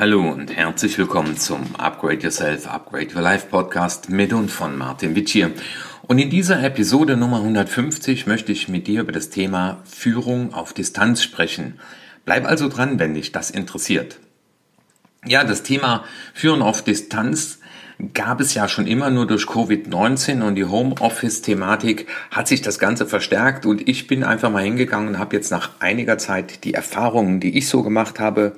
[0.00, 5.14] Hallo und herzlich willkommen zum Upgrade Yourself, Upgrade Your Life Podcast mit und von Martin
[5.14, 5.52] Witschier.
[6.00, 10.72] Und in dieser Episode Nummer 150 möchte ich mit dir über das Thema Führung auf
[10.72, 11.78] Distanz sprechen.
[12.24, 14.20] Bleib also dran, wenn dich das interessiert.
[15.26, 17.59] Ja, das Thema Führen auf Distanz
[18.14, 23.06] gab es ja schon immer nur durch Covid-19 und die Homeoffice-Thematik hat sich das Ganze
[23.06, 27.40] verstärkt und ich bin einfach mal hingegangen und habe jetzt nach einiger Zeit die Erfahrungen,
[27.40, 28.52] die ich so gemacht habe,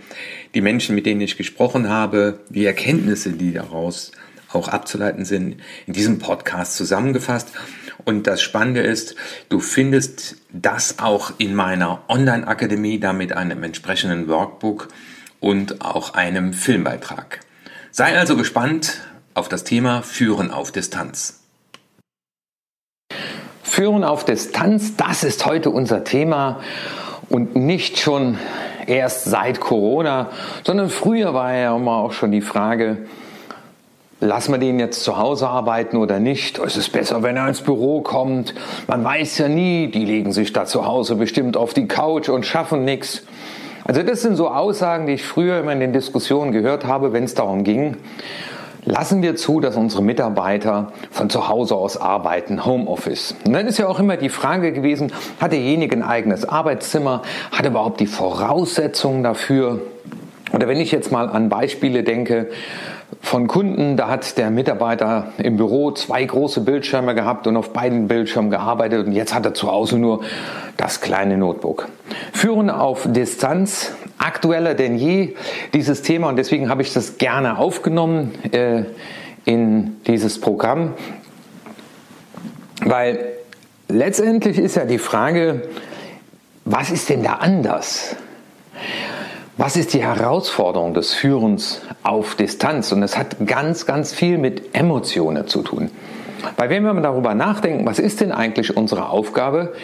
[0.55, 4.13] die Menschen, mit denen ich gesprochen habe, die Erkenntnisse, die daraus
[4.53, 7.49] auch abzuleiten sind, in diesem Podcast zusammengefasst.
[8.05, 9.15] Und das Spannende ist,
[9.49, 14.89] du findest das auch in meiner Online-Akademie, da mit einem entsprechenden Workbook
[15.41, 17.41] und auch einem Filmbeitrag.
[17.91, 19.03] Sei also gespannt,
[19.35, 21.41] auf das Thema Führen auf Distanz.
[23.63, 26.61] Führen auf Distanz, das ist heute unser Thema
[27.29, 28.39] und nicht schon
[28.87, 30.31] erst seit Corona,
[30.65, 33.07] sondern früher war ja immer auch schon die Frage,
[34.21, 36.59] lassen wir den jetzt zu Hause arbeiten oder nicht?
[36.59, 38.55] Es ist besser, wenn er ins Büro kommt.
[38.87, 42.47] Man weiß ja nie, die legen sich da zu Hause bestimmt auf die Couch und
[42.47, 43.23] schaffen nichts.
[43.85, 47.25] Also das sind so Aussagen, die ich früher immer in den Diskussionen gehört habe, wenn
[47.25, 47.97] es darum ging,
[48.85, 53.35] lassen wir zu, dass unsere Mitarbeiter von zu Hause aus arbeiten, Homeoffice.
[53.45, 57.65] Und dann ist ja auch immer die Frage gewesen, hat derjenige ein eigenes Arbeitszimmer, hat
[57.65, 59.81] er überhaupt die Voraussetzungen dafür?
[60.53, 62.49] Oder wenn ich jetzt mal an Beispiele denke,
[63.21, 68.09] von Kunden, da hat der Mitarbeiter im Büro zwei große Bildschirme gehabt und auf beiden
[68.09, 70.23] Bildschirmen gearbeitet und jetzt hat er zu Hause nur
[70.77, 71.89] das kleine Notebook.
[72.33, 75.35] Führen auf Distanz aktueller denn je,
[75.75, 76.29] dieses Thema.
[76.29, 78.85] Und deswegen habe ich das gerne aufgenommen äh,
[79.45, 80.95] in dieses Programm.
[82.85, 83.25] Weil
[83.89, 85.69] letztendlich ist ja die Frage,
[86.65, 88.17] was ist denn da anders?
[89.59, 92.91] Was ist die Herausforderung des Führens auf Distanz?
[92.93, 95.91] Und das hat ganz, ganz viel mit Emotionen zu tun.
[96.57, 99.75] Weil wenn wir darüber nachdenken, was ist denn eigentlich unsere Aufgabe?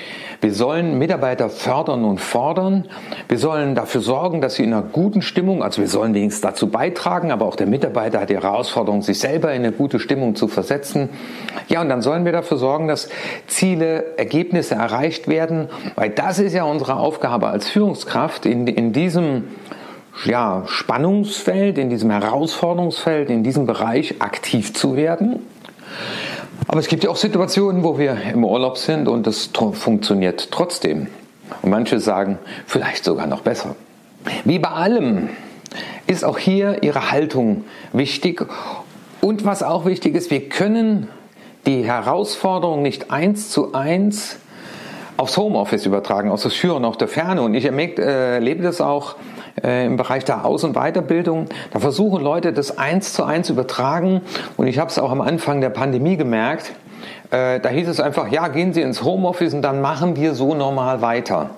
[0.41, 2.85] Wir sollen Mitarbeiter fördern und fordern.
[3.29, 6.69] Wir sollen dafür sorgen, dass sie in einer guten Stimmung, also wir sollen wenigstens dazu
[6.69, 10.47] beitragen, aber auch der Mitarbeiter hat die Herausforderung, sich selber in eine gute Stimmung zu
[10.47, 11.09] versetzen.
[11.69, 13.09] Ja, und dann sollen wir dafür sorgen, dass
[13.49, 19.45] Ziele, Ergebnisse erreicht werden, weil das ist ja unsere Aufgabe als Führungskraft in, in diesem
[20.25, 25.41] ja, Spannungsfeld, in diesem Herausforderungsfeld, in diesem Bereich aktiv zu werden.
[26.67, 31.07] Aber es gibt ja auch Situationen, wo wir im Urlaub sind und es funktioniert trotzdem.
[31.63, 33.77] Und manche sagen, vielleicht sogar noch besser.
[34.45, 35.31] Wie bei allem
[36.07, 38.47] ist auch hier ihre Haltung wichtig.
[39.21, 41.09] Und was auch wichtig ist, wir können
[41.67, 44.39] die Herausforderung nicht eins zu eins
[45.17, 47.43] aufs Homeoffice übertragen, aus das Führen auf der Ferne.
[47.43, 49.17] Und ich erlebe das auch
[49.63, 51.47] äh, im Bereich der Aus- und Weiterbildung.
[51.73, 54.23] Da versuchen Leute das eins zu eins übertragen.
[54.57, 56.73] Und ich habe es auch am Anfang der Pandemie gemerkt.
[57.31, 60.55] Äh, da hieß es einfach, ja, gehen Sie ins Homeoffice und dann machen wir so
[60.55, 61.51] normal weiter.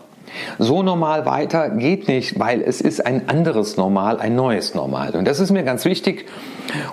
[0.58, 5.10] So normal weiter geht nicht, weil es ist ein anderes Normal, ein neues Normal.
[5.16, 6.26] Und das ist mir ganz wichtig.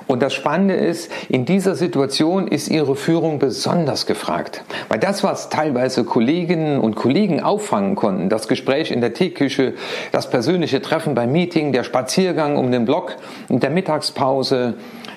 [0.07, 4.63] Und das Spannende ist, in dieser Situation ist Ihre Führung besonders gefragt.
[4.89, 9.73] Weil das, was teilweise Kolleginnen und Kollegen auffangen konnten, das Gespräch in der Teeküche,
[10.11, 13.15] das persönliche Treffen beim Meeting, der Spaziergang um den Block
[13.49, 14.75] und der Mittagspause,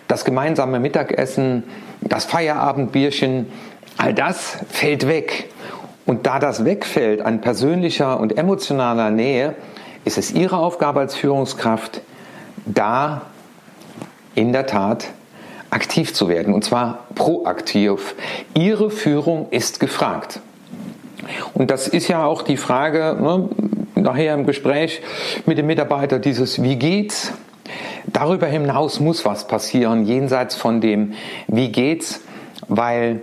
[0.08, 1.64] das gemeinsame Mittagessen,
[2.00, 3.46] das Feierabendbierchen,
[3.96, 5.48] all das fällt weg.
[6.10, 9.54] Und da das wegfällt an persönlicher und emotionaler Nähe,
[10.04, 12.00] ist es Ihre Aufgabe als Führungskraft,
[12.66, 13.22] da
[14.34, 15.06] in der Tat
[15.70, 18.16] aktiv zu werden, und zwar proaktiv.
[18.54, 20.40] Ihre Führung ist gefragt.
[21.54, 23.48] Und das ist ja auch die Frage, ne,
[23.94, 25.02] nachher im Gespräch
[25.46, 27.34] mit dem Mitarbeiter, dieses Wie geht's?
[28.08, 31.12] Darüber hinaus muss was passieren, jenseits von dem
[31.46, 32.20] Wie geht's,
[32.66, 33.20] weil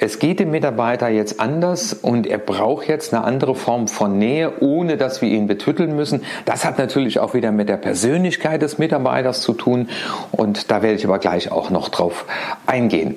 [0.00, 4.60] es geht dem Mitarbeiter jetzt anders und er braucht jetzt eine andere Form von Nähe,
[4.60, 6.22] ohne dass wir ihn betütteln müssen.
[6.44, 9.88] Das hat natürlich auch wieder mit der Persönlichkeit des Mitarbeiters zu tun
[10.30, 12.26] und da werde ich aber gleich auch noch drauf
[12.64, 13.16] eingehen.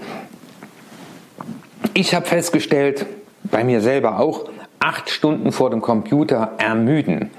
[1.94, 3.06] Ich habe festgestellt,
[3.44, 4.46] bei mir selber auch,
[4.82, 7.30] acht Stunden vor dem Computer ermüden.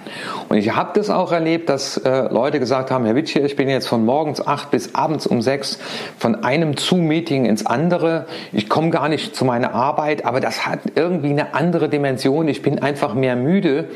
[0.48, 3.68] Und ich habe das auch erlebt, dass äh, Leute gesagt haben, Herr Witsch, ich bin
[3.68, 5.80] jetzt von morgens acht bis abends um sechs
[6.16, 8.26] von einem Zoom-Meeting ins andere.
[8.52, 12.46] Ich komme gar nicht zu meiner Arbeit, aber das hat irgendwie eine andere Dimension.
[12.46, 13.88] Ich bin einfach mehr müde,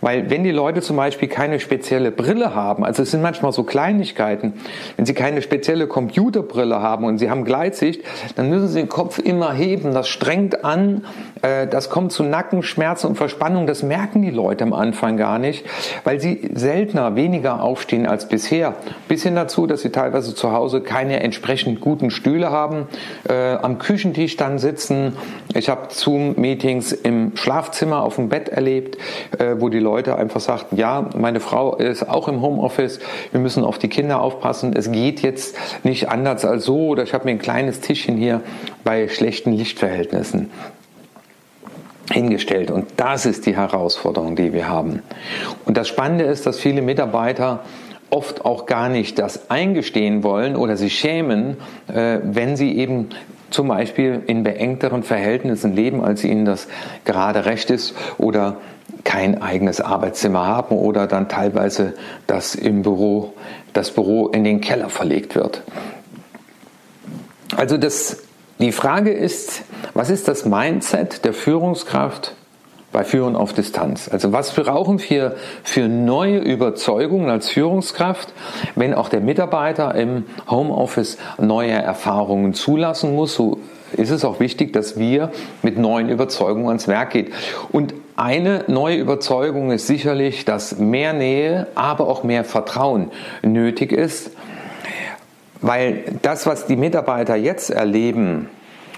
[0.00, 3.64] weil wenn die Leute zum Beispiel keine spezielle Brille haben, also es sind manchmal so
[3.64, 4.54] Kleinigkeiten,
[4.96, 8.02] wenn sie keine spezielle Computerbrille haben und sie haben Gleitsicht,
[8.36, 9.92] dann müssen sie den Kopf immer heben.
[9.92, 11.04] Das strengt an,
[11.42, 15.40] äh, das kommt zu Nackenschmerzen Schmerzen und Verspannung, das merken die Leute am Anfang gar
[15.40, 15.66] nicht,
[16.04, 18.76] weil sie seltener, weniger aufstehen als bisher.
[19.08, 22.86] Bis hin dazu, dass sie teilweise zu Hause keine entsprechend guten Stühle haben,
[23.28, 25.16] äh, am Küchentisch dann sitzen.
[25.54, 28.96] Ich habe Zoom-Meetings im Schlafzimmer auf dem Bett erlebt,
[29.40, 33.00] äh, wo die Leute einfach sagten, ja, meine Frau ist auch im Homeoffice,
[33.32, 37.12] wir müssen auf die Kinder aufpassen, es geht jetzt nicht anders als so oder ich
[37.12, 38.40] habe mir ein kleines Tischchen hier
[38.84, 40.50] bei schlechten Lichtverhältnissen
[42.10, 42.70] hingestellt.
[42.70, 45.02] Und das ist die Herausforderung, die wir haben.
[45.64, 47.60] Und das Spannende ist, dass viele Mitarbeiter
[48.10, 51.56] oft auch gar nicht das eingestehen wollen oder sich schämen,
[51.88, 53.08] äh, wenn sie eben
[53.50, 56.68] zum Beispiel in beengteren Verhältnissen leben, als ihnen das
[57.04, 58.56] gerade recht ist oder
[59.04, 61.94] kein eigenes Arbeitszimmer haben oder dann teilweise
[62.26, 63.34] das im Büro,
[63.72, 65.62] das Büro in den Keller verlegt wird.
[67.56, 68.23] Also das,
[68.58, 69.62] die Frage ist,
[69.94, 72.34] was ist das Mindset der Führungskraft
[72.92, 74.08] bei Führen auf Distanz?
[74.08, 75.34] Also was brauchen wir
[75.64, 78.32] für neue Überzeugungen als Führungskraft,
[78.76, 83.34] wenn auch der Mitarbeiter im Homeoffice neue Erfahrungen zulassen muss?
[83.34, 83.58] So
[83.92, 87.32] ist es auch wichtig, dass wir mit neuen Überzeugungen ans Werk gehen.
[87.72, 93.10] Und eine neue Überzeugung ist sicherlich, dass mehr Nähe, aber auch mehr Vertrauen
[93.42, 94.30] nötig ist,
[95.64, 98.48] weil das, was die Mitarbeiter jetzt erleben,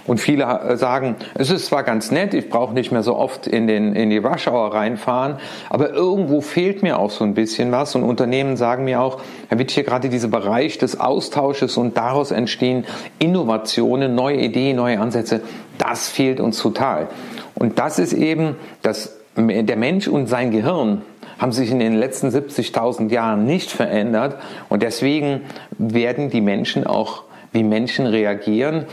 [0.07, 3.67] und viele sagen, es ist zwar ganz nett, ich brauche nicht mehr so oft in,
[3.67, 5.37] den, in die Rush Hour reinfahren,
[5.69, 7.97] aber irgendwo fehlt mir auch so ein bisschen was.
[7.97, 12.31] Und Unternehmen sagen mir auch, Herr Witt, hier gerade dieser Bereich des Austausches und daraus
[12.31, 12.85] entstehen
[13.19, 15.41] Innovationen, neue Ideen, neue Ansätze,
[15.79, 17.09] das fehlt uns total.
[17.57, 21.03] Und das ist eben, dass der Mensch und sein Gehirn
[21.39, 24.37] haben sich in den letzten 70.000 Jahren nicht verändert
[24.69, 25.43] und deswegen
[25.79, 28.87] werden die Menschen auch wie Menschen reagieren.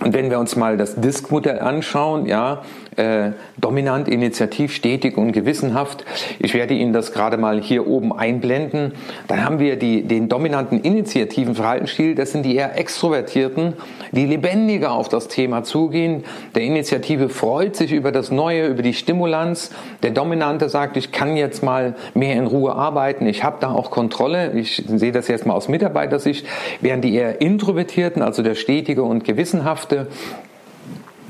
[0.00, 2.62] Und wenn wir uns mal das Disk-Modell anschauen, ja,
[2.96, 6.04] äh, dominant, initiativ, stetig und gewissenhaft.
[6.38, 8.92] Ich werde Ihnen das gerade mal hier oben einblenden.
[9.28, 12.14] Dann haben wir die, den dominanten initiativen Verhaltensstil.
[12.14, 13.74] Das sind die eher extrovertierten,
[14.10, 16.24] die lebendiger auf das Thema zugehen.
[16.54, 19.70] Der Initiative freut sich über das Neue, über die Stimulanz.
[20.02, 23.26] Der Dominante sagt, ich kann jetzt mal mehr in Ruhe arbeiten.
[23.26, 24.52] Ich habe da auch Kontrolle.
[24.52, 26.46] Ich sehe das jetzt mal aus Mitarbeitersicht.
[26.80, 30.08] Während die eher introvertierten, also der stetige und gewissenhafte,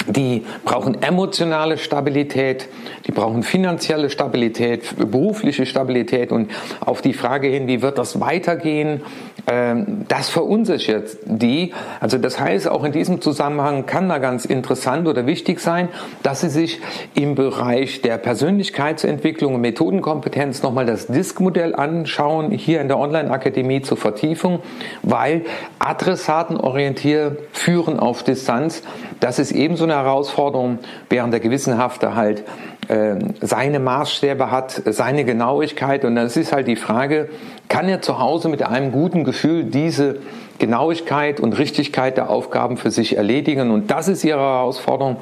[0.06, 2.69] die brauchen emotionale Stabilität,
[3.06, 6.50] die brauchen finanzielle Stabilität, berufliche Stabilität und
[6.81, 9.02] auf die Frage hin, wie wird das weitergehen,
[9.46, 11.72] ähm, das verunsichert die.
[12.00, 15.88] Also das heißt, auch in diesem Zusammenhang kann da ganz interessant oder wichtig sein,
[16.22, 16.81] dass Sie sich
[17.14, 23.96] im Bereich der Persönlichkeitsentwicklung und Methodenkompetenz nochmal das DISC-Modell anschauen, hier in der Online-Akademie zur
[23.96, 24.60] Vertiefung,
[25.02, 25.44] weil
[25.78, 28.82] adressatenorientiert führen auf Distanz,
[29.20, 30.79] das ist ebenso eine Herausforderung,
[31.09, 32.44] während der Gewissenhafte halt
[32.89, 36.05] äh, seine Maßstäbe hat, seine Genauigkeit.
[36.05, 37.29] Und das ist halt die Frage,
[37.69, 40.17] kann er zu Hause mit einem guten Gefühl diese
[40.59, 43.71] Genauigkeit und Richtigkeit der Aufgaben für sich erledigen?
[43.71, 45.17] Und das ist ihre Herausforderung,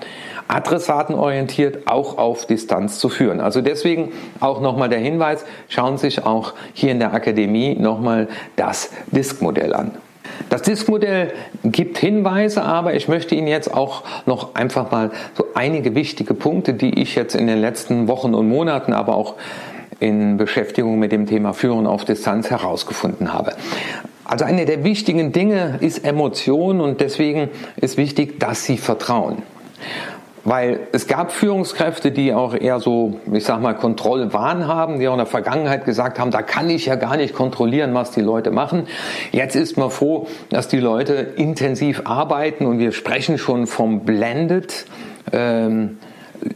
[0.48, 3.40] adressatenorientiert auch auf Distanz zu führen.
[3.40, 8.28] Also deswegen auch nochmal der Hinweis, schauen Sie sich auch hier in der Akademie nochmal
[8.56, 9.92] das Disk-Modell an.
[10.48, 11.32] Das Disk-Modell
[11.64, 16.74] gibt Hinweise, aber ich möchte Ihnen jetzt auch noch einfach mal so einige wichtige Punkte,
[16.74, 19.34] die ich jetzt in den letzten Wochen und Monaten, aber auch
[20.00, 23.52] in Beschäftigung mit dem Thema Führen auf Distanz herausgefunden habe.
[24.24, 29.42] Also eine der wichtigen Dinge ist Emotion und deswegen ist wichtig, dass Sie vertrauen.
[30.44, 35.12] Weil es gab Führungskräfte, die auch eher so, ich sag mal, Kontrollwahn haben, die auch
[35.12, 38.50] in der Vergangenheit gesagt haben, da kann ich ja gar nicht kontrollieren, was die Leute
[38.50, 38.86] machen.
[39.32, 44.86] Jetzt ist man froh, dass die Leute intensiv arbeiten und wir sprechen schon vom Blended.
[45.32, 45.98] Ähm,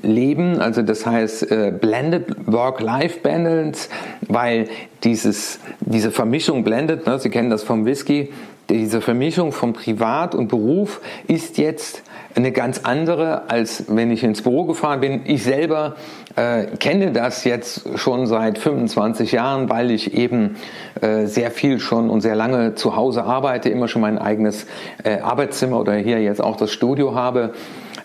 [0.02, 3.90] Leben, also das heißt äh, Blended Work-Life-Balance,
[4.28, 4.68] weil
[5.02, 8.32] dieses, diese Vermischung Blended, ne, Sie kennen das vom Whisky,
[8.78, 12.02] diese Vermischung von Privat und Beruf ist jetzt
[12.34, 15.22] eine ganz andere, als wenn ich ins Büro gefahren bin.
[15.24, 15.94] Ich selber
[16.34, 20.56] äh, kenne das jetzt schon seit 25 Jahren, weil ich eben
[21.00, 24.66] äh, sehr viel schon und sehr lange zu Hause arbeite, immer schon mein eigenes
[25.04, 27.52] äh, Arbeitszimmer oder hier jetzt auch das Studio habe.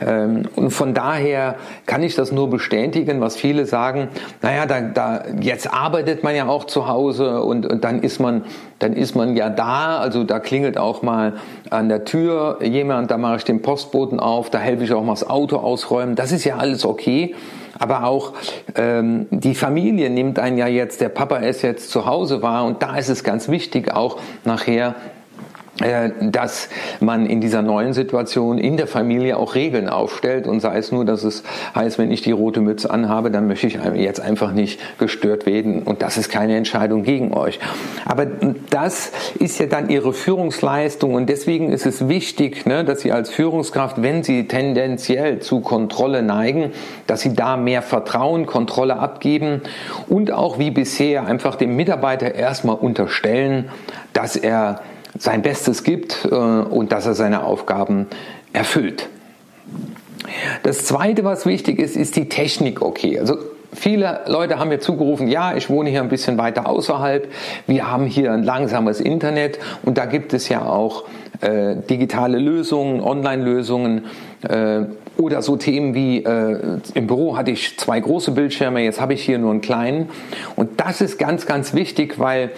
[0.01, 4.09] Ähm, und von daher kann ich das nur bestätigen, was viele sagen,
[4.41, 8.45] naja, da, da, jetzt arbeitet man ja auch zu Hause und, und dann ist man,
[8.79, 11.33] dann ist man ja da, also da klingelt auch mal
[11.69, 15.13] an der Tür jemand, da mache ich den Postboten auf, da helfe ich auch mal
[15.13, 17.35] das Auto ausräumen, das ist ja alles okay.
[17.81, 18.33] Aber auch
[18.75, 22.83] ähm, die Familie nimmt einen ja jetzt, der Papa ist jetzt zu Hause war und
[22.83, 24.95] da ist es ganz wichtig auch nachher
[25.79, 26.69] dass
[26.99, 31.05] man in dieser neuen Situation in der Familie auch Regeln aufstellt und sei es nur,
[31.05, 31.43] dass es
[31.73, 35.83] heißt, wenn ich die rote Mütze anhabe, dann möchte ich jetzt einfach nicht gestört werden
[35.83, 37.59] und das ist keine Entscheidung gegen euch.
[38.05, 43.11] Aber das ist ja dann ihre Führungsleistung und deswegen ist es wichtig, ne, dass sie
[43.11, 46.71] als Führungskraft, wenn sie tendenziell zu Kontrolle neigen,
[47.07, 49.61] dass sie da mehr Vertrauen, Kontrolle abgeben
[50.07, 53.69] und auch wie bisher einfach dem Mitarbeiter erstmal unterstellen,
[54.13, 54.81] dass er
[55.19, 58.07] sein Bestes gibt äh, und dass er seine Aufgaben
[58.51, 59.07] erfüllt.
[60.63, 63.19] Das Zweite, was wichtig ist, ist die Technik okay.
[63.19, 63.37] Also
[63.71, 67.31] Viele Leute haben mir zugerufen, ja, ich wohne hier ein bisschen weiter außerhalb,
[67.67, 71.03] wir haben hier ein langsames Internet und da gibt es ja auch
[71.41, 74.05] äh, digitale Lösungen, Online-Lösungen
[74.41, 74.81] äh,
[75.17, 79.23] oder so Themen wie äh, im Büro hatte ich zwei große Bildschirme, jetzt habe ich
[79.23, 80.09] hier nur einen kleinen
[80.55, 82.49] und das ist ganz, ganz wichtig, weil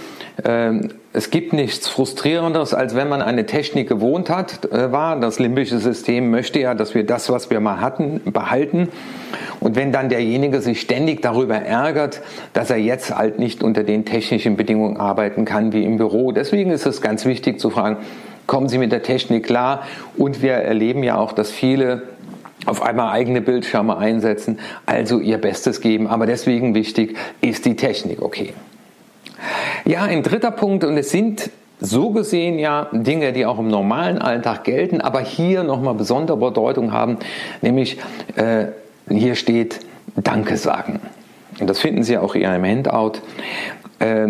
[0.46, 5.20] ähm, es gibt nichts Frustrierendes, als wenn man eine Technik gewohnt hat, äh, war.
[5.20, 8.88] Das limbische System möchte ja, dass wir das, was wir mal hatten, behalten.
[9.60, 12.22] Und wenn dann derjenige sich ständig darüber ärgert,
[12.54, 16.32] dass er jetzt halt nicht unter den technischen Bedingungen arbeiten kann wie im Büro.
[16.32, 17.98] Deswegen ist es ganz wichtig zu fragen,
[18.48, 19.84] kommen Sie mit der Technik klar?
[20.18, 22.04] Und wir erleben ja auch, dass viele
[22.66, 26.08] auf einmal eigene Bildschirme einsetzen, also ihr Bestes geben.
[26.08, 28.54] Aber deswegen wichtig ist die Technik okay.
[29.86, 34.20] Ja, ein dritter Punkt, und es sind so gesehen ja Dinge, die auch im normalen
[34.20, 37.18] Alltag gelten, aber hier nochmal besondere Bedeutung haben,
[37.62, 37.98] nämlich
[38.36, 38.68] äh,
[39.10, 39.80] hier steht
[40.16, 41.00] Danke sagen.
[41.60, 43.14] Und das finden Sie auch in Ihrem Handout.
[44.00, 44.28] Äh,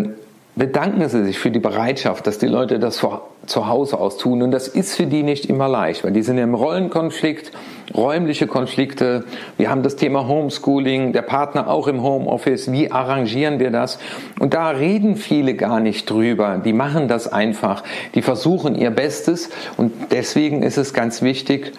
[0.56, 3.04] bedanken Sie sich für die Bereitschaft, dass die Leute das
[3.46, 4.42] zu Hause aus tun.
[4.42, 7.52] Und das ist für die nicht immer leicht, weil die sind im Rollenkonflikt,
[7.94, 9.24] räumliche Konflikte.
[9.58, 12.70] Wir haben das Thema Homeschooling, der Partner auch im Homeoffice.
[12.72, 13.98] Wie arrangieren wir das?
[14.38, 16.60] Und da reden viele gar nicht drüber.
[16.64, 17.82] Die machen das einfach.
[18.14, 19.50] Die versuchen ihr Bestes.
[19.76, 21.72] Und deswegen ist es ganz wichtig,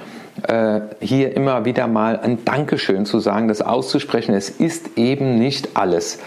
[0.47, 4.33] äh, hier immer wieder mal ein Dankeschön zu sagen, das auszusprechen.
[4.33, 6.19] Es ist eben nicht alles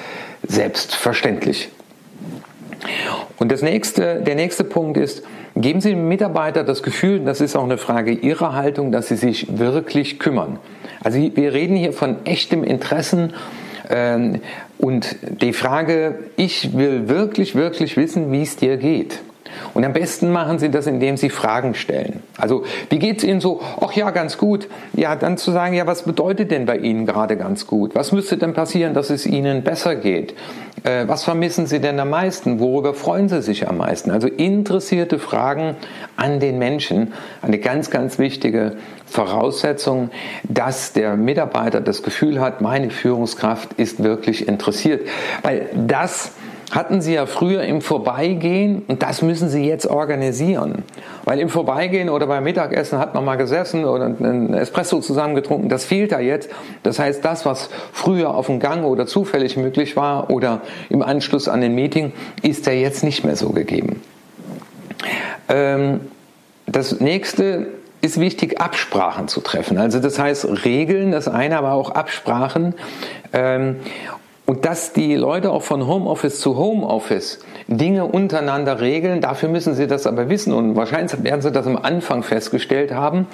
[0.46, 1.70] selbstverständlich.
[3.38, 5.22] Und das nächste, der nächste Punkt ist,
[5.56, 9.16] geben Sie dem Mitarbeiter das Gefühl, das ist auch eine Frage Ihrer Haltung, dass Sie
[9.16, 10.58] sich wirklich kümmern.
[11.02, 13.32] Also wir reden hier von echtem Interessen
[13.88, 14.40] ähm,
[14.78, 19.20] und die Frage, ich will wirklich, wirklich wissen, wie es dir geht.
[19.74, 22.22] Und am besten machen Sie das, indem Sie Fragen stellen.
[22.36, 23.60] Also, wie geht es Ihnen so?
[23.80, 24.68] Ach ja, ganz gut.
[24.92, 27.94] Ja, dann zu sagen, ja, was bedeutet denn bei Ihnen gerade ganz gut?
[27.94, 30.34] Was müsste denn passieren, dass es Ihnen besser geht?
[30.84, 32.60] Äh, was vermissen Sie denn am meisten?
[32.60, 34.10] Worüber freuen Sie sich am meisten?
[34.10, 35.76] Also interessierte Fragen
[36.16, 37.12] an den Menschen.
[37.42, 40.10] Eine ganz, ganz wichtige Voraussetzung,
[40.44, 45.06] dass der Mitarbeiter das Gefühl hat, meine Führungskraft ist wirklich interessiert.
[45.42, 46.32] Weil das
[46.70, 50.82] hatten sie ja früher im Vorbeigehen und das müssen sie jetzt organisieren.
[51.24, 55.68] Weil im Vorbeigehen oder beim Mittagessen hat man mal gesessen oder einen Espresso zusammen getrunken,
[55.68, 56.50] das fehlt da jetzt.
[56.82, 61.48] Das heißt, das, was früher auf dem Gang oder zufällig möglich war oder im Anschluss
[61.48, 64.02] an den Meeting, ist ja jetzt nicht mehr so gegeben.
[65.48, 66.00] Ähm,
[66.66, 67.68] das nächste
[68.02, 69.78] ist wichtig, Absprachen zu treffen.
[69.78, 72.74] Also das heißt Regeln, das eine, aber auch Absprachen.
[73.32, 73.76] Ähm,
[74.46, 79.88] und dass die Leute auch von Homeoffice zu Homeoffice Dinge untereinander regeln, dafür müssen sie
[79.88, 80.52] das aber wissen.
[80.52, 83.26] Und wahrscheinlich werden sie das am Anfang festgestellt haben,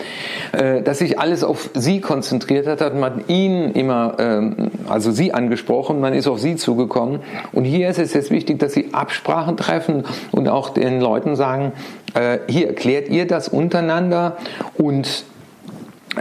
[0.53, 5.35] äh, dass sich alles auf sie konzentriert hat, hat man ihnen immer, ähm, also sie
[5.35, 7.21] angesprochen, man ist auf sie zugekommen.
[7.53, 11.73] Und hier ist es jetzt wichtig, dass sie Absprachen treffen und auch den Leuten sagen,
[12.15, 14.39] äh, hier klärt ihr das untereinander
[14.79, 15.25] und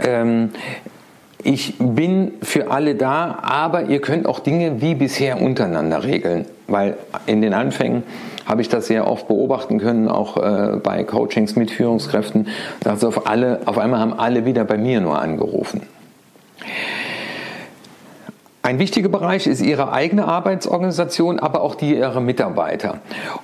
[0.02, 0.50] ähm,
[1.44, 6.96] ich bin für alle da, aber ihr könnt auch Dinge wie bisher untereinander regeln, weil
[7.26, 8.02] in den Anfängen
[8.46, 12.48] habe ich das sehr oft beobachten können, auch äh, bei Coachings mit Führungskräften,
[12.80, 15.82] dass auf alle, auf einmal haben alle wieder bei mir nur angerufen.
[18.64, 23.00] Ein wichtiger Bereich ist Ihre eigene Arbeitsorganisation, aber auch die Ihrer Mitarbeiter.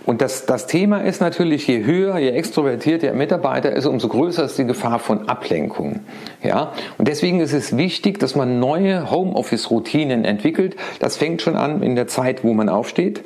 [0.06, 4.44] Und das, das Thema ist natürlich, je höher, je extrovertierter der Mitarbeiter ist, umso größer
[4.44, 6.00] ist die Gefahr von Ablenkung.
[6.40, 6.72] Ja?
[6.98, 10.76] Und deswegen ist es wichtig, dass man neue Homeoffice-Routinen entwickelt.
[11.00, 13.24] Das fängt schon an in der Zeit, wo man aufsteht,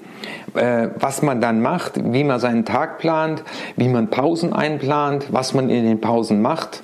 [0.54, 3.44] äh, was man dann macht, wie man seinen Tag plant,
[3.76, 6.80] wie man Pausen einplant, was man in den Pausen macht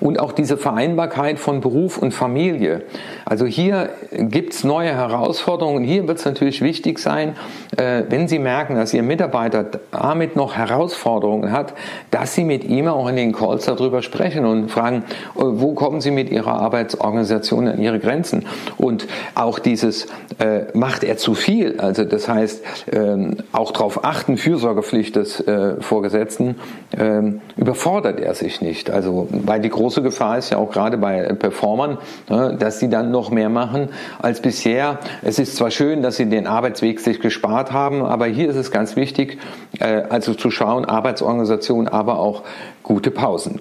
[0.00, 2.82] Und auch diese Vereinbarkeit von Beruf und Familie.
[3.24, 5.84] Also hier gibt es neue Herausforderungen.
[5.84, 7.36] Hier wird es natürlich wichtig sein,
[7.76, 11.74] äh, wenn Sie merken, dass Ihr Mitarbeiter damit noch Herausforderungen hat,
[12.10, 15.04] dass Sie mit ihm auch in den Calls darüber sprechen und fragen,
[15.36, 18.46] äh, wo kommen Sie mit Ihrer Arbeitsorganisation an Ihre Grenzen?
[18.76, 20.06] Und auch dieses,
[20.38, 21.80] äh, macht er zu viel?
[21.80, 25.44] Also das heißt, ähm, auch darauf achten, Fürsorgepflicht des
[25.80, 26.56] Vorgesetzten,
[26.98, 28.90] ähm, überfordert er sich nicht.
[28.90, 33.10] Also, weil die große Gefahr ist ja auch gerade bei Performern, ne, dass sie dann
[33.10, 33.88] noch mehr machen
[34.20, 34.98] als bisher.
[35.22, 38.70] Es ist zwar schön, dass sie den Arbeitsweg sich gespart haben, aber hier ist es
[38.70, 39.38] ganz wichtig,
[39.80, 42.42] äh, also zu schauen, Arbeitsorganisation, aber auch
[42.82, 43.60] gute Pausen.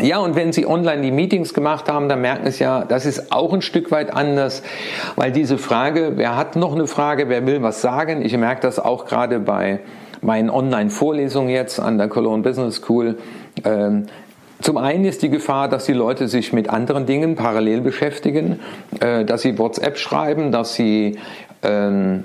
[0.00, 3.30] Ja, und wenn Sie online die Meetings gemacht haben, dann merken Sie ja, das ist
[3.30, 4.64] auch ein Stück weit anders,
[5.14, 8.80] weil diese Frage, wer hat noch eine Frage, wer will was sagen, ich merke das
[8.80, 9.80] auch gerade bei
[10.20, 13.18] meinen Online-Vorlesungen jetzt an der Cologne Business School.
[14.64, 18.60] Zum einen ist die Gefahr, dass die Leute sich mit anderen Dingen parallel beschäftigen,
[18.98, 21.18] äh, dass sie WhatsApp schreiben, dass sie
[21.62, 22.24] ähm,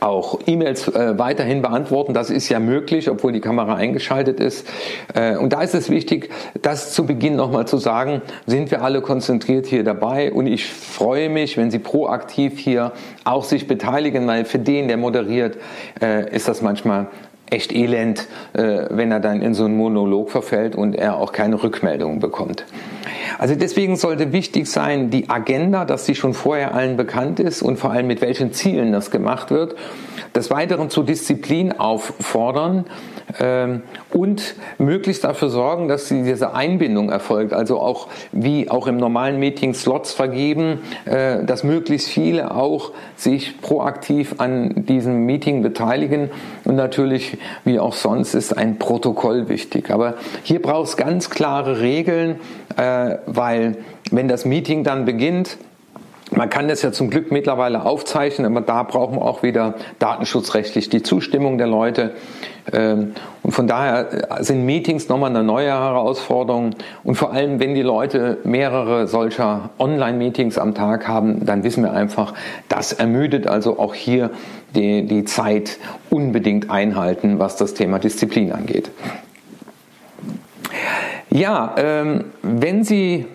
[0.00, 2.12] auch E-Mails äh, weiterhin beantworten.
[2.12, 4.68] Das ist ja möglich, obwohl die Kamera eingeschaltet ist.
[5.14, 6.28] Äh, und da ist es wichtig,
[6.60, 10.34] das zu Beginn nochmal zu sagen, sind wir alle konzentriert hier dabei.
[10.34, 12.92] Und ich freue mich, wenn Sie proaktiv hier
[13.24, 15.56] auch sich beteiligen, weil für den, der moderiert,
[16.02, 17.06] äh, ist das manchmal
[17.50, 21.62] echt elend, äh, wenn er dann in so einen Monolog verfällt und er auch keine
[21.62, 22.64] Rückmeldungen bekommt.
[23.38, 27.78] Also deswegen sollte wichtig sein, die Agenda, dass sie schon vorher allen bekannt ist und
[27.78, 29.76] vor allem mit welchen Zielen das gemacht wird.
[30.34, 32.84] Des Weiteren zu Disziplin auffordern
[33.38, 37.52] ähm, und möglichst dafür sorgen, dass diese Einbindung erfolgt.
[37.52, 43.60] Also auch wie auch im normalen Meeting Slots vergeben, äh, dass möglichst viele auch sich
[43.60, 46.30] proaktiv an diesem Meeting beteiligen.
[46.64, 49.90] Und natürlich, wie auch sonst, ist ein Protokoll wichtig.
[49.90, 52.40] Aber hier braucht es ganz klare Regeln,
[52.76, 53.78] äh, weil
[54.10, 55.58] wenn das Meeting dann beginnt,
[56.32, 60.88] man kann das ja zum Glück mittlerweile aufzeichnen, aber da brauchen wir auch wieder datenschutzrechtlich
[60.88, 62.12] die Zustimmung der Leute.
[62.72, 66.76] Ähm, und von daher sind Meetings nochmal eine neue Herausforderung.
[67.02, 71.92] Und vor allem, wenn die Leute mehrere solcher Online-Meetings am Tag haben, dann wissen wir
[71.92, 72.34] einfach,
[72.68, 74.30] das ermüdet also auch hier
[74.76, 75.78] die, die Zeit
[76.10, 78.90] unbedingt einhalten, was das Thema Disziplin angeht.
[81.30, 83.26] Ja, ähm, wenn Sie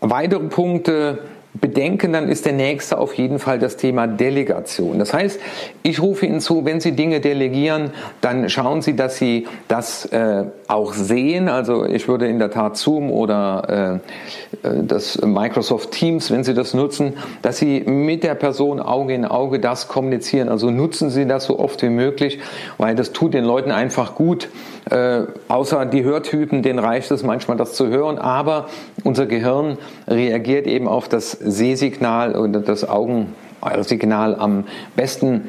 [0.00, 1.20] weitere Punkte
[1.54, 4.98] bedenken, dann ist der nächste auf jeden Fall das Thema Delegation.
[4.98, 5.38] Das heißt,
[5.82, 7.90] ich rufe Ihnen zu, wenn Sie Dinge delegieren,
[8.20, 11.48] dann schauen Sie, dass Sie das äh, auch sehen.
[11.48, 14.00] Also ich würde in der Tat Zoom oder
[14.64, 19.14] äh, äh, das Microsoft Teams, wenn Sie das nutzen, dass Sie mit der Person Auge
[19.14, 20.48] in Auge das kommunizieren.
[20.48, 22.40] Also nutzen Sie das so oft wie möglich,
[22.78, 24.48] weil das tut den Leuten einfach gut.
[24.90, 28.18] Äh, außer die Hörtypen, denen reicht es manchmal, das zu hören.
[28.18, 28.66] Aber
[29.04, 34.64] unser Gehirn reagiert eben auf das Sehsignal oder das Augensignal am
[34.96, 35.48] besten.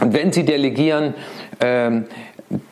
[0.00, 1.14] Und wenn Sie delegieren,
[1.60, 2.02] äh,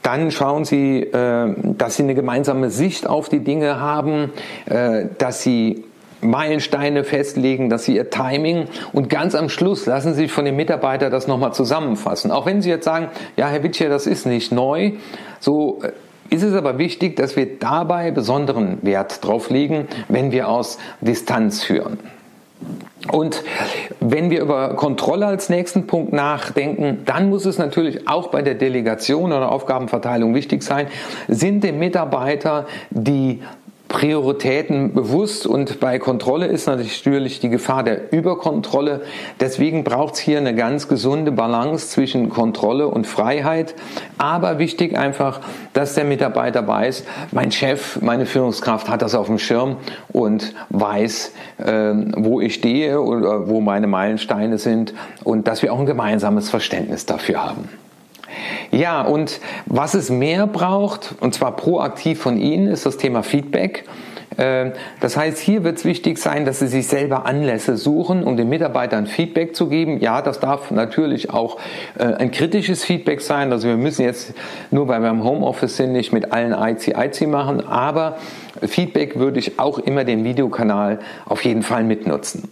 [0.02, 4.32] dann schauen Sie, äh, dass Sie eine gemeinsame Sicht auf die Dinge haben,
[4.66, 5.84] äh, dass Sie
[6.24, 10.56] Meilensteine festlegen, dass Sie Ihr Timing und ganz am Schluss lassen Sie sich von dem
[10.56, 12.30] Mitarbeiter das nochmal zusammenfassen.
[12.30, 14.92] Auch wenn Sie jetzt sagen, ja, Herr Witscher, das ist nicht neu,
[15.40, 15.92] so äh,
[16.34, 21.62] ist es aber wichtig, dass wir dabei besonderen Wert drauf legen, wenn wir aus Distanz
[21.62, 21.98] führen.
[23.12, 23.44] Und
[24.00, 28.54] wenn wir über Kontrolle als nächsten Punkt nachdenken, dann muss es natürlich auch bei der
[28.54, 30.86] Delegation oder Aufgabenverteilung wichtig sein,
[31.28, 33.42] sind dem Mitarbeiter die
[33.94, 39.02] Prioritäten bewusst und bei Kontrolle ist natürlich die Gefahr der Überkontrolle.
[39.38, 43.76] Deswegen braucht es hier eine ganz gesunde Balance zwischen Kontrolle und Freiheit.
[44.18, 45.40] Aber wichtig einfach,
[45.74, 49.76] dass der Mitarbeiter weiß, mein Chef, meine Führungskraft hat das auf dem Schirm
[50.12, 55.78] und weiß, äh, wo ich stehe oder wo meine Meilensteine sind und dass wir auch
[55.78, 57.68] ein gemeinsames Verständnis dafür haben.
[58.70, 63.84] Ja, und was es mehr braucht, und zwar proaktiv von Ihnen, ist das Thema Feedback.
[64.38, 68.36] Ähm, das heißt, hier wird es wichtig sein, dass Sie sich selber Anlässe suchen, um
[68.36, 70.00] den Mitarbeitern Feedback zu geben.
[70.00, 71.58] Ja, das darf natürlich auch
[71.98, 73.52] äh, ein kritisches Feedback sein.
[73.52, 74.34] Also wir müssen jetzt
[74.70, 78.18] nur, weil wir im Homeoffice sind, nicht mit allen IC-IC machen, aber
[78.62, 82.48] Feedback würde ich auch immer den Videokanal auf jeden Fall mitnutzen.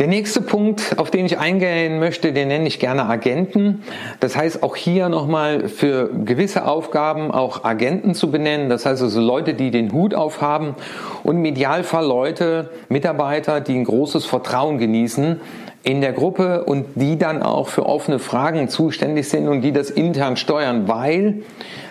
[0.00, 3.82] Der nächste Punkt, auf den ich eingehen möchte, den nenne ich gerne Agenten.
[4.18, 8.70] Das heißt auch hier nochmal für gewisse Aufgaben auch Agenten zu benennen.
[8.70, 10.74] Das heißt also Leute, die den Hut aufhaben
[11.22, 15.42] und im Idealfall Leute, Mitarbeiter, die ein großes Vertrauen genießen
[15.82, 19.88] in der Gruppe und die dann auch für offene Fragen zuständig sind und die das
[19.88, 21.42] intern steuern, weil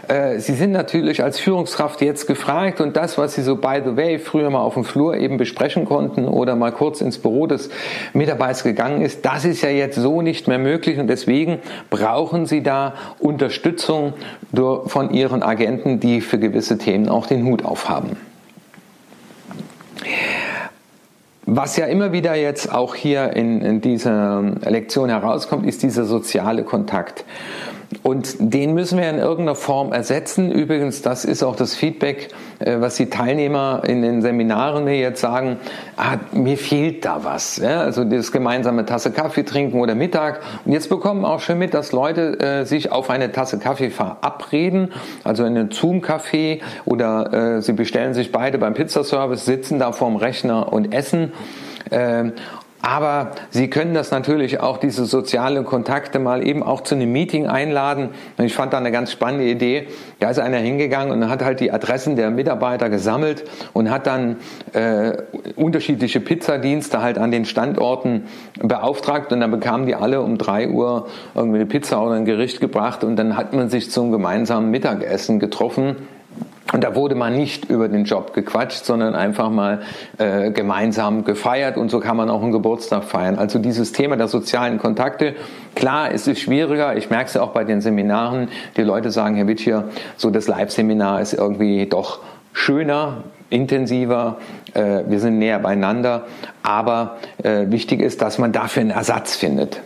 [0.08, 3.98] äh, Sie sind natürlich als Führungskraft jetzt gefragt und das, was Sie so by the
[3.98, 7.72] way früher mal auf dem Flur eben besprechen konnten oder mal kurz ins Büro des
[8.14, 11.58] Mitarbeiters gegangen ist, das ist ja jetzt so nicht mehr möglich und deswegen
[11.90, 14.14] brauchen Sie da Unterstützung
[14.86, 18.29] von Ihren Agenten, die für gewisse Themen auch den Hut aufhaben.
[21.52, 26.64] Was ja immer wieder jetzt auch hier in, in dieser Lektion herauskommt, ist dieser soziale
[26.64, 27.26] Kontakt.
[28.04, 30.52] Und den müssen wir in irgendeiner Form ersetzen.
[30.52, 35.22] Übrigens, das ist auch das Feedback, äh, was die Teilnehmer in den Seminaren mir jetzt
[35.22, 35.58] sagen,
[35.98, 37.58] ah, mir fehlt da was.
[37.58, 40.42] Ja, also das gemeinsame Tasse Kaffee trinken oder Mittag.
[40.66, 44.94] Und jetzt bekommen auch schon mit, dass Leute äh, sich auf eine Tasse Kaffee verabreden,
[45.24, 50.16] also in einen Zoom-Café oder äh, sie bestellen sich beide beim Pizzaservice, sitzen da vorm
[50.16, 51.34] Rechner und essen.
[51.92, 52.34] Ähm,
[52.82, 57.48] aber Sie können das natürlich auch, diese sozialen Kontakte mal eben auch zu einem Meeting
[57.48, 58.10] einladen.
[58.38, 59.88] Und ich fand da eine ganz spannende Idee.
[60.20, 64.38] Da ist einer hingegangen und hat halt die Adressen der Mitarbeiter gesammelt und hat dann
[64.74, 65.18] äh,
[65.56, 68.24] unterschiedliche Pizzadienste halt an den Standorten
[68.62, 72.62] beauftragt und dann bekamen die alle um drei Uhr irgendwie eine Pizza oder ein Gericht
[72.62, 75.98] gebracht und dann hat man sich zum gemeinsamen Mittagessen getroffen
[76.72, 79.82] und da wurde man nicht über den Job gequatscht, sondern einfach mal
[80.18, 83.38] äh, gemeinsam gefeiert und so kann man auch einen Geburtstag feiern.
[83.38, 85.36] Also dieses Thema der sozialen Kontakte,
[85.76, 86.96] klar, es ist schwieriger.
[86.96, 88.50] Ich merke es ja auch bei den Seminaren.
[88.78, 92.20] Die Leute sagen, Herr Wittier, so das Live-Seminar ist irgendwie doch
[92.54, 94.38] schöner, intensiver,
[94.74, 96.28] äh, wir sind näher beieinander.
[96.62, 99.82] Aber äh, wichtig ist, dass man dafür einen Ersatz findet.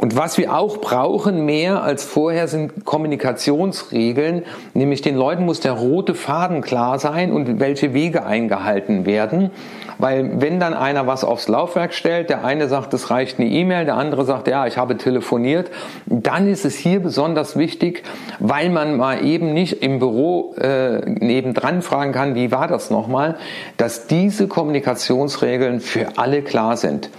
[0.00, 5.72] Und was wir auch brauchen mehr als vorher sind Kommunikationsregeln, nämlich den Leuten muss der
[5.72, 9.50] rote Faden klar sein und welche Wege eingehalten werden.
[9.98, 13.84] Weil wenn dann einer was aufs Laufwerk stellt, der eine sagt, es reicht eine E-Mail,
[13.84, 15.70] der andere sagt, ja, ich habe telefoniert,
[16.06, 18.02] dann ist es hier besonders wichtig,
[18.38, 23.36] weil man mal eben nicht im Büro äh, nebendran fragen kann, wie war das nochmal,
[23.76, 27.10] dass diese Kommunikationsregeln für alle klar sind.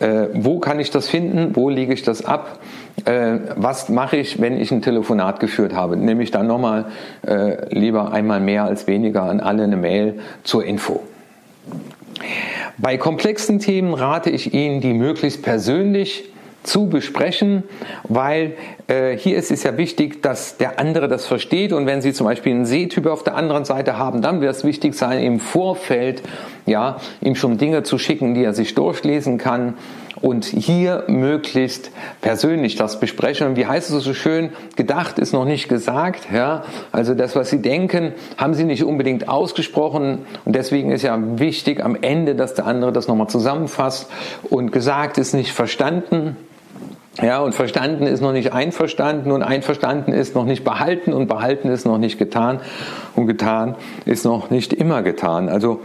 [0.00, 1.56] Äh, wo kann ich das finden?
[1.56, 2.58] Wo lege ich das ab?
[3.04, 5.96] Äh, was mache ich, wenn ich ein Telefonat geführt habe?
[5.96, 6.86] Nehme ich dann nochmal
[7.26, 11.02] äh, lieber einmal mehr als weniger an alle eine Mail zur Info.
[12.76, 16.30] Bei komplexen Themen rate ich Ihnen, die möglichst persönlich
[16.62, 17.62] zu besprechen,
[18.04, 18.54] weil
[18.88, 22.26] äh, hier ist es ja wichtig, dass der andere das versteht und wenn Sie zum
[22.26, 26.22] Beispiel einen Sehtyp auf der anderen Seite haben, dann wird es wichtig sein, im Vorfeld
[26.68, 29.74] ja, ihm schon Dinge zu schicken, die er sich durchlesen kann
[30.20, 33.46] und hier möglichst persönlich das besprechen.
[33.46, 34.50] Und wie heißt es so schön?
[34.76, 36.28] Gedacht ist noch nicht gesagt.
[36.32, 36.64] Ja?
[36.92, 40.26] Also das, was Sie denken, haben Sie nicht unbedingt ausgesprochen.
[40.44, 44.10] Und deswegen ist ja wichtig am Ende, dass der andere das nochmal zusammenfasst.
[44.50, 46.36] Und gesagt ist nicht verstanden.
[47.20, 51.68] Ja, und verstanden ist noch nicht einverstanden und einverstanden ist noch nicht behalten und behalten
[51.68, 52.60] ist noch nicht getan
[53.16, 55.48] und getan ist noch nicht immer getan.
[55.48, 55.80] Also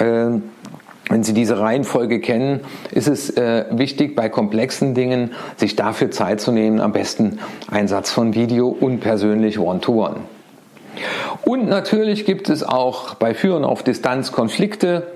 [0.00, 2.60] wenn Sie diese Reihenfolge kennen,
[2.92, 8.10] ist es äh, wichtig, bei komplexen Dingen sich dafür Zeit zu nehmen, am besten Einsatz
[8.10, 10.14] von Video und persönlich One-to-One.
[10.14, 10.20] -one.
[11.44, 15.06] Und natürlich gibt es auch bei Führen auf Distanz Konflikte,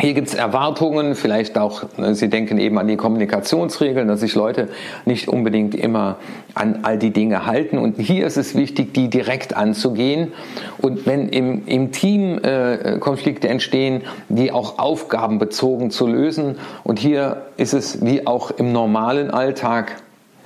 [0.00, 4.34] hier gibt es Erwartungen, vielleicht auch, ne, Sie denken eben an die Kommunikationsregeln, dass sich
[4.34, 4.68] Leute
[5.04, 6.16] nicht unbedingt immer
[6.54, 7.76] an all die Dinge halten.
[7.76, 10.32] Und hier ist es wichtig, die direkt anzugehen.
[10.78, 16.56] Und wenn im, im Team äh, Konflikte entstehen, die auch aufgabenbezogen zu lösen.
[16.82, 19.96] Und hier ist es wie auch im normalen Alltag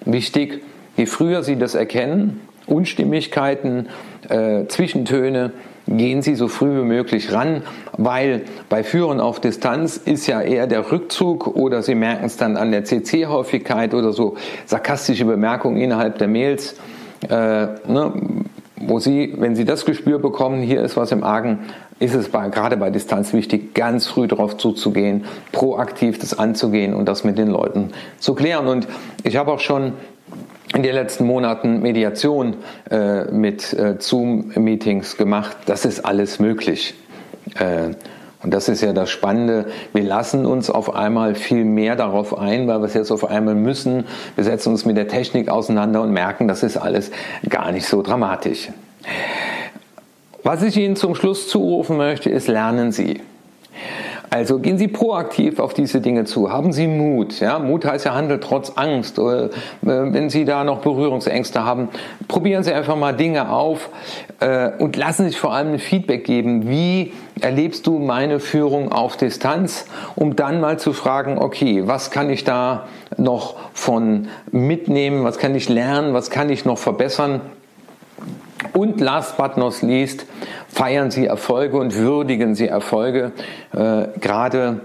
[0.05, 0.63] wichtig,
[0.97, 3.89] je früher Sie das erkennen, Unstimmigkeiten,
[4.29, 5.53] äh, Zwischentöne,
[5.87, 7.63] gehen Sie so früh wie möglich ran,
[7.97, 12.57] weil bei Führen auf Distanz ist ja eher der Rückzug oder Sie merken es dann
[12.57, 16.77] an der CC-Häufigkeit oder so sarkastische Bemerkungen innerhalb der Mails,
[17.29, 18.13] äh, ne,
[18.77, 21.61] wo Sie, wenn Sie das Gespür bekommen, hier ist was im Argen,
[22.01, 27.07] ist es bei, gerade bei Distanz wichtig, ganz früh darauf zuzugehen, proaktiv das anzugehen und
[27.07, 28.67] das mit den Leuten zu klären.
[28.67, 28.89] Und
[29.23, 29.93] ich habe auch schon
[30.75, 32.57] in den letzten Monaten Mediation
[32.91, 35.57] äh, mit äh, Zoom-Meetings gemacht.
[35.67, 36.95] Das ist alles möglich.
[37.59, 37.95] Äh,
[38.43, 39.67] und das ist ja das Spannende.
[39.95, 43.55] Wir lassen uns auf einmal viel mehr darauf ein, weil wir es jetzt auf einmal
[43.55, 44.05] müssen.
[44.35, 47.11] Wir setzen uns mit der Technik auseinander und merken, das ist alles
[47.49, 48.69] gar nicht so dramatisch.
[50.43, 53.21] Was ich Ihnen zum Schluss zurufen möchte, ist, lernen Sie.
[54.35, 56.51] Also gehen Sie proaktiv auf diese Dinge zu.
[56.51, 57.39] Haben Sie Mut.
[57.39, 57.61] Ja?
[57.61, 59.21] Mut heißt ja Handel trotz Angst.
[59.21, 59.51] Oder, äh,
[59.83, 61.89] wenn Sie da noch Berührungsängste haben,
[62.27, 63.91] probieren Sie einfach mal Dinge auf.
[64.41, 66.69] äh, und lassen sich vor allem ein Feedback geben.
[66.69, 72.29] Wie erlebst du meine Führung auf Distanz, um dann mal zu fragen, okay, was kann
[72.29, 77.41] ich da noch von mitnehmen, was kann ich lernen, was kann ich noch verbessern?
[78.73, 80.27] Und last but not least,
[80.69, 83.33] feiern Sie Erfolge und würdigen Sie Erfolge.
[83.73, 84.81] Äh, gerade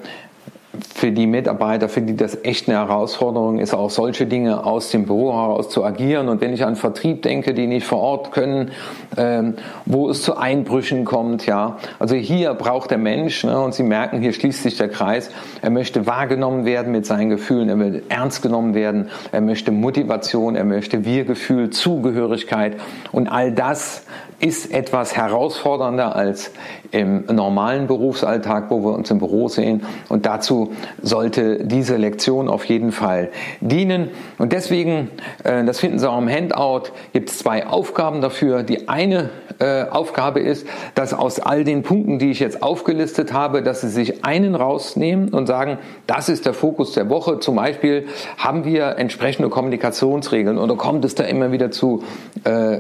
[0.96, 5.06] für die Mitarbeiter, für die das echt eine Herausforderung ist, auch solche Dinge aus dem
[5.06, 6.30] Büro heraus zu agieren.
[6.30, 8.72] Und wenn ich an Vertrieb denke, die nicht vor Ort können,
[9.18, 9.56] ähm,
[9.86, 11.78] wo es zu Einbrüchen kommt, ja.
[11.98, 15.32] Also hier braucht der Mensch, ne, und Sie merken, hier schließt sich der Kreis.
[15.64, 20.56] Er möchte wahrgenommen werden mit seinen Gefühlen, er will ernst genommen werden, er möchte Motivation,
[20.56, 22.76] er möchte Wir-Gefühl, Zugehörigkeit.
[23.12, 24.04] Und all das
[24.40, 26.52] ist etwas herausfordernder als
[26.92, 29.84] im normalen Berufsalltag, wo wir uns im Büro sehen.
[30.08, 30.59] Und dazu
[31.02, 33.30] sollte diese Lektion auf jeden Fall
[33.62, 34.10] dienen.
[34.38, 35.10] Und deswegen,
[35.44, 38.64] äh, das finden Sie auch im Handout, gibt es zwei Aufgaben dafür.
[38.64, 43.62] Die eine äh, Aufgabe ist, dass aus all den Punkten, die ich jetzt aufgelistet habe,
[43.62, 47.40] dass Sie sich einen rausnehmen und sagen, das ist der Fokus der Woche.
[47.40, 52.04] Zum Beispiel haben wir entsprechende Kommunikationsregeln oder kommt es da immer wieder zu
[52.44, 52.80] äh,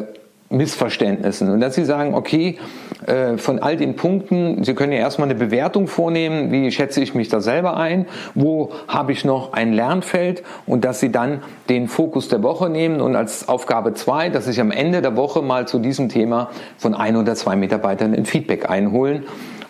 [0.49, 1.51] Missverständnissen.
[1.51, 2.57] Und dass Sie sagen, okay,
[3.05, 7.13] äh, von all den Punkten, Sie können ja erstmal eine Bewertung vornehmen, wie schätze ich
[7.13, 11.87] mich da selber ein, wo habe ich noch ein Lernfeld und dass Sie dann den
[11.87, 15.67] Fokus der Woche nehmen und als Aufgabe zwei, dass sich am Ende der Woche mal
[15.67, 19.25] zu diesem Thema von ein oder zwei Mitarbeitern ein Feedback einholen,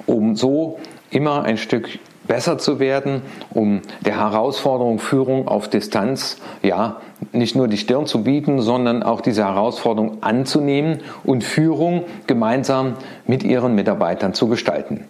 [0.06, 0.80] um so
[1.12, 7.02] immer ein Stück besser zu werden, um der Herausforderung Führung auf Distanz, ja,
[7.34, 12.94] nicht nur die Stirn zu bieten, sondern auch diese Herausforderung anzunehmen und Führung gemeinsam
[13.26, 15.06] mit ihren Mitarbeitern zu gestalten.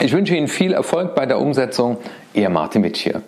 [0.00, 1.98] Ich wünsche Ihnen viel Erfolg bei der Umsetzung.
[2.32, 3.22] Ihr Martin Witsch hier.